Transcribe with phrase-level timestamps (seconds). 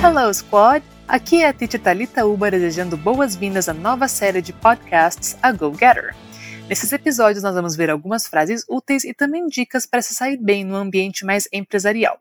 [0.00, 0.86] Hello, Squad!
[1.08, 5.74] Aqui é a Teacher Thalita Uba desejando boas-vindas à nova série de podcasts A Go
[5.74, 6.14] Getter.
[6.68, 10.64] Nesses episódios, nós vamos ver algumas frases úteis e também dicas para se sair bem
[10.64, 12.20] no ambiente mais empresarial.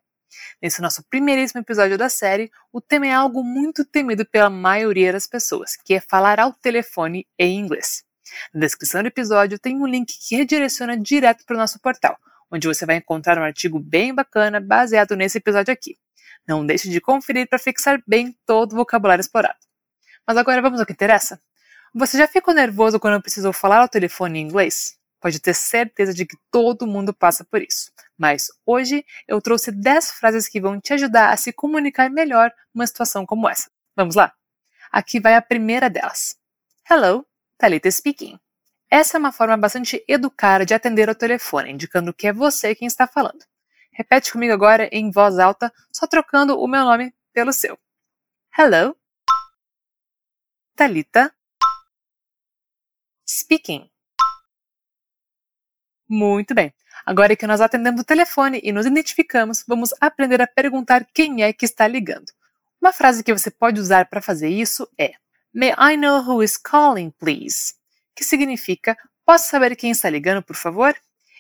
[0.59, 5.27] Nesse nosso primeiríssimo episódio da série, o tema é algo muito temido pela maioria das
[5.27, 8.03] pessoas, que é falar ao telefone em inglês.
[8.51, 12.17] Na descrição do episódio tem um link que redireciona direto para o nosso portal,
[12.51, 15.95] onde você vai encontrar um artigo bem bacana baseado nesse episódio aqui.
[16.47, 19.59] Não deixe de conferir para fixar bem todo o vocabulário explorado.
[20.25, 21.41] Mas agora vamos ao que interessa.
[21.93, 24.97] Você já ficou nervoso quando precisou falar ao telefone em inglês?
[25.19, 27.91] Pode ter certeza de que todo mundo passa por isso.
[28.17, 32.85] Mas hoje eu trouxe 10 frases que vão te ajudar a se comunicar melhor numa
[32.87, 33.69] situação como essa.
[33.95, 34.33] Vamos lá?
[34.91, 36.37] Aqui vai a primeira delas.
[36.89, 37.25] Hello,
[37.57, 38.39] Thalita speaking.
[38.89, 42.87] Essa é uma forma bastante educada de atender ao telefone, indicando que é você quem
[42.87, 43.43] está falando.
[43.97, 47.79] Repete comigo agora em voz alta, só trocando o meu nome pelo seu.
[48.55, 48.95] Hello,
[50.75, 51.33] Thalita
[53.27, 53.89] speaking.
[56.07, 56.71] Muito bem.
[57.03, 61.51] Agora que nós atendemos o telefone e nos identificamos, vamos aprender a perguntar quem é
[61.51, 62.31] que está ligando.
[62.79, 65.13] Uma frase que você pode usar para fazer isso é
[65.51, 67.73] May I know who is calling, please?
[68.15, 68.95] Que significa
[69.27, 70.95] Posso saber quem está ligando, por favor?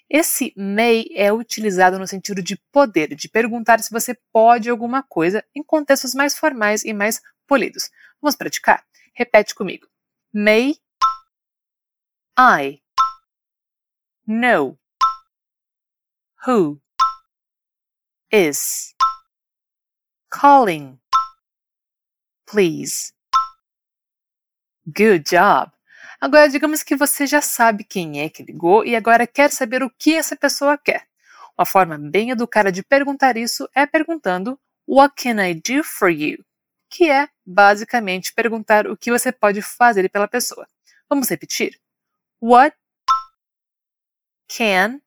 [0.09, 5.43] Esse may é utilizado no sentido de poder, de perguntar se você pode alguma coisa
[5.53, 7.89] em contextos mais formais e mais polidos.
[8.21, 8.85] Vamos praticar?
[9.13, 9.87] Repete comigo.
[10.33, 10.75] May
[12.39, 12.81] I
[14.25, 14.77] know
[16.45, 16.79] who
[18.31, 18.93] is
[20.29, 20.99] calling,
[22.45, 23.13] please.
[24.85, 25.76] Good job!
[26.19, 29.89] Agora, digamos que você já sabe quem é que ligou e agora quer saber o
[29.89, 31.07] que essa pessoa quer.
[31.55, 36.43] Uma forma bem educada de perguntar isso é perguntando What can I do for you?
[36.89, 40.67] Que é basicamente perguntar o que você pode fazer pela pessoa.
[41.07, 41.79] Vamos repetir?
[42.41, 42.75] What
[44.47, 45.01] can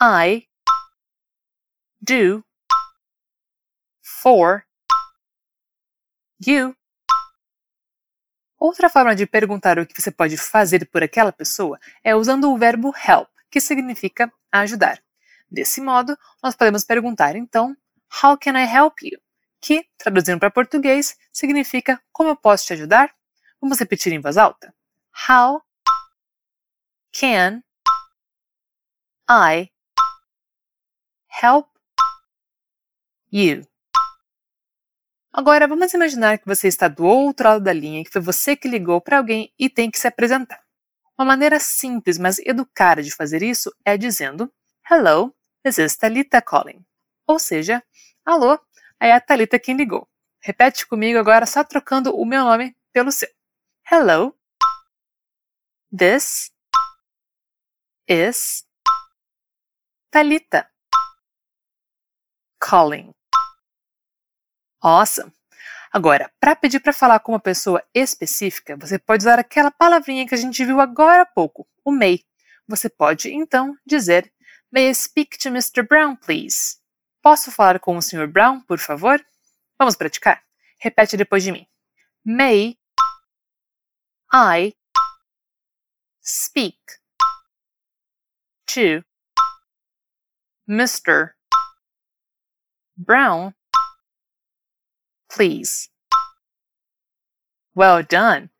[0.00, 0.48] I
[2.00, 2.44] do
[4.00, 4.64] for
[6.46, 6.74] you?
[8.64, 12.56] Outra forma de perguntar o que você pode fazer por aquela pessoa é usando o
[12.56, 15.02] verbo help, que significa ajudar.
[15.50, 17.76] Desse modo, nós podemos perguntar então
[18.22, 19.20] How can I help you?
[19.60, 23.14] Que, traduzindo para português, significa Como eu posso te ajudar?
[23.60, 24.74] Vamos repetir em voz alta?
[25.28, 25.60] How
[27.12, 27.62] can
[29.30, 29.70] I
[31.42, 31.68] help
[33.30, 33.73] you?
[35.36, 38.68] Agora vamos imaginar que você está do outro lado da linha que foi você que
[38.68, 40.62] ligou para alguém e tem que se apresentar.
[41.18, 44.48] Uma maneira simples, mas educada de fazer isso é dizendo
[44.88, 45.34] Hello,
[45.64, 46.86] this is Thalita calling.
[47.26, 47.82] Ou seja,
[48.24, 48.56] alô,
[49.00, 50.08] é a Thalita quem ligou.
[50.40, 53.28] Repete comigo agora só trocando o meu nome pelo seu.
[53.90, 54.38] Hello,
[55.90, 56.52] this
[58.08, 58.64] is
[60.12, 60.70] Talita.
[62.60, 63.12] Calling.
[64.84, 65.32] Awesome!
[65.90, 70.34] Agora, para pedir para falar com uma pessoa específica, você pode usar aquela palavrinha que
[70.34, 72.22] a gente viu agora há pouco, o may.
[72.68, 74.30] Você pode, então, dizer
[74.70, 75.82] May I speak to Mr.
[75.88, 76.76] Brown, please?
[77.22, 78.26] Posso falar com o Sr.
[78.26, 79.24] Brown, por favor?
[79.78, 80.44] Vamos praticar?
[80.78, 81.66] Repete depois de mim.
[82.22, 82.76] May
[84.34, 84.74] I
[86.22, 86.76] speak
[88.66, 89.02] to
[90.68, 91.30] Mr.
[92.94, 93.54] Brown,
[95.34, 95.90] please.
[97.76, 98.50] Well done!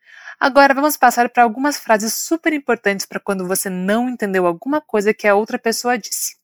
[0.40, 5.14] Agora vamos passar para algumas frases super importantes para quando você não entendeu alguma coisa
[5.14, 6.36] que a outra pessoa disse.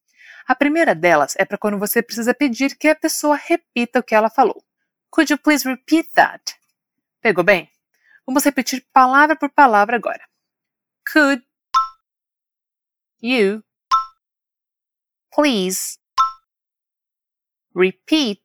[0.47, 4.15] A primeira delas é para quando você precisa pedir que a pessoa repita o que
[4.15, 4.65] ela falou.
[5.11, 6.57] Could you please repeat that?
[7.21, 7.69] Pegou bem?
[8.25, 10.23] Vamos repetir palavra por palavra agora.
[11.13, 11.45] Could
[13.21, 13.65] you
[15.35, 15.99] please
[17.75, 18.41] repeat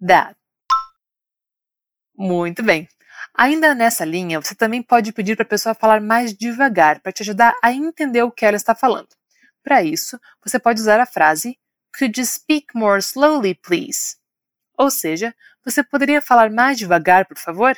[0.00, 0.36] that?
[2.16, 2.88] Muito bem.
[3.34, 7.22] Ainda nessa linha, você também pode pedir para a pessoa falar mais devagar para te
[7.22, 9.08] ajudar a entender o que ela está falando.
[9.62, 11.58] Para isso, você pode usar a frase
[11.98, 14.16] Could you speak more slowly, please?
[14.78, 15.34] Ou seja,
[15.64, 17.76] você poderia falar mais devagar, por favor?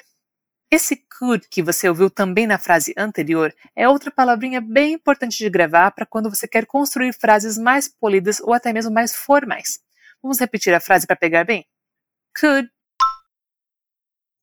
[0.70, 5.48] Esse could que você ouviu também na frase anterior é outra palavrinha bem importante de
[5.48, 9.80] gravar para quando você quer construir frases mais polidas ou até mesmo mais formais.
[10.22, 11.66] Vamos repetir a frase para pegar bem?
[12.34, 12.70] Could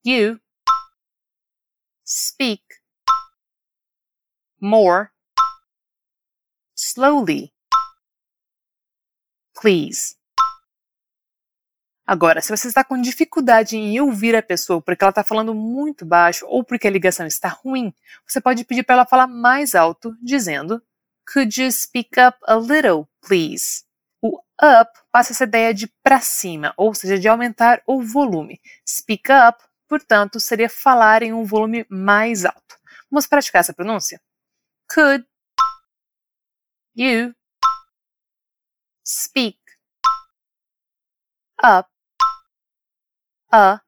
[0.03, 0.39] you
[2.03, 2.61] speak
[4.59, 5.11] more
[6.75, 7.53] slowly,
[9.53, 10.15] please?
[12.07, 16.05] Agora, se você está com dificuldade em ouvir a pessoa porque ela está falando muito
[16.05, 17.91] baixo ou porque a ligação está ruim,
[18.27, 20.81] você pode pedir para ela falar mais alto, dizendo
[21.33, 23.84] Could you speak up a little, please?
[24.61, 28.59] Up passa essa ideia de para cima, ou seja, de aumentar o volume.
[28.87, 32.77] Speak up, portanto, seria falar em um volume mais alto.
[33.11, 34.21] Vamos praticar essa pronúncia?
[34.87, 35.25] Could
[36.95, 37.33] you
[39.05, 39.59] speak
[41.63, 41.89] up
[43.51, 43.81] a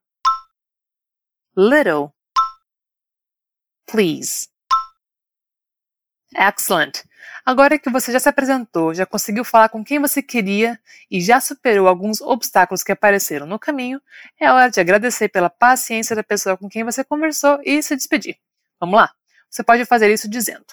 [1.55, 2.13] little,
[3.87, 4.49] please.
[6.37, 7.03] Excellent!
[7.43, 10.79] Agora que você já se apresentou, já conseguiu falar com quem você queria
[11.09, 14.01] e já superou alguns obstáculos que apareceram no caminho,
[14.39, 18.37] é hora de agradecer pela paciência da pessoa com quem você conversou e se despedir.
[18.79, 19.11] Vamos lá?
[19.49, 20.65] Você pode fazer isso dizendo: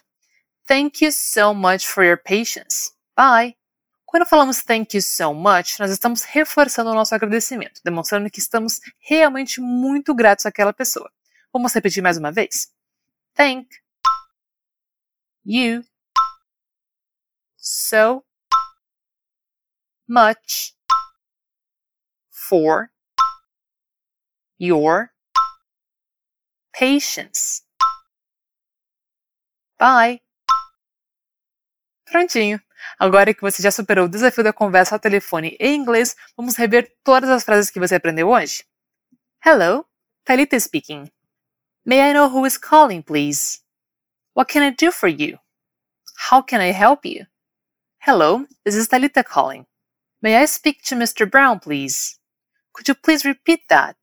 [0.67, 2.93] Thank you so much for your patience.
[3.17, 3.57] Bye!
[4.05, 8.81] Quando falamos thank you so much, nós estamos reforçando o nosso agradecimento, demonstrando que estamos
[8.99, 11.11] realmente muito gratos àquela pessoa.
[11.53, 12.69] Vamos repetir mais uma vez?
[13.35, 13.84] Thank
[15.45, 15.85] you
[17.57, 18.25] so
[20.09, 20.75] much
[22.31, 22.91] for
[24.59, 25.13] your
[26.73, 27.63] patience.
[29.79, 30.21] Bye.
[32.07, 32.61] Prontinho.
[32.99, 36.95] Agora que você já superou o desafio da conversa ao telefone em inglês, vamos rever
[37.03, 38.65] todas as frases que você aprendeu hoje.
[39.45, 39.87] Hello,
[40.25, 41.11] Talita speaking.
[41.85, 43.64] May I know who is calling, please?
[44.35, 45.39] What can I do for you?
[46.29, 47.27] How can I help you?
[48.01, 49.65] Hello, this is Talita calling.
[50.21, 51.31] May I speak to Mr.
[51.31, 52.19] Brown, please?
[52.73, 53.95] Could you please repeat that?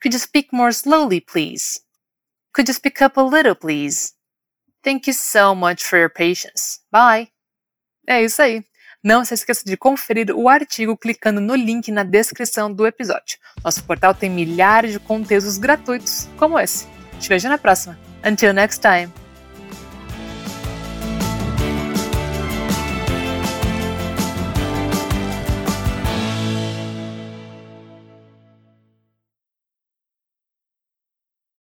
[0.00, 1.80] Could you speak more slowly, please?
[2.52, 4.14] Could you speak up a little, please?
[4.84, 6.78] Thank you so much for your patience.
[6.92, 7.32] Bye.
[8.08, 8.64] É isso aí.
[9.02, 13.38] Não se esqueça de conferir o artigo clicando no link na descrição do episódio.
[13.64, 16.86] Nosso portal tem milhares de conteúdos gratuitos como esse.
[17.18, 17.98] Te vejo na próxima.
[18.24, 19.12] Until next time.